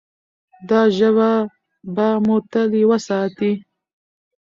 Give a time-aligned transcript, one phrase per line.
[0.69, 1.29] دا ژبه
[1.95, 3.51] به مو تل یوه ساتي.